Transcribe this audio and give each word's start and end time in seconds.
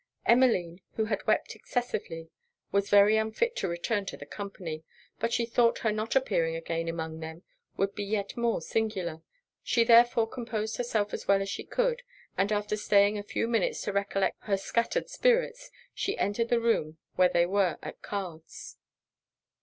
Emmeline, 0.25 0.81
who 0.95 1.05
had 1.05 1.27
wept 1.27 1.53
excessively, 1.55 2.31
was 2.71 2.89
very 2.89 3.17
unfit 3.17 3.55
to 3.55 3.67
return 3.67 4.03
to 4.03 4.17
the 4.17 4.25
company; 4.25 4.83
but 5.19 5.31
she 5.31 5.45
thought 5.45 5.77
her 5.85 5.91
not 5.91 6.15
appearing 6.15 6.55
again 6.55 6.87
among 6.87 7.19
them 7.19 7.43
would 7.77 7.93
be 7.93 8.03
yet 8.03 8.35
more 8.35 8.63
singular. 8.63 9.21
She 9.61 9.83
therefore 9.83 10.27
composed 10.27 10.77
herself 10.77 11.13
as 11.13 11.27
well 11.27 11.39
as 11.43 11.49
she 11.49 11.63
could; 11.63 12.01
and 12.35 12.51
after 12.51 12.77
staying 12.77 13.19
a 13.19 13.21
few 13.21 13.47
minutes 13.47 13.79
to 13.83 13.93
recollect 13.93 14.37
her 14.45 14.57
scattered 14.57 15.07
spirits, 15.07 15.69
she 15.93 16.17
entered 16.17 16.49
the 16.49 16.59
room 16.59 16.97
where 17.15 17.29
they 17.29 17.45
were 17.45 17.77
at 17.83 18.01
cards. 18.01 18.77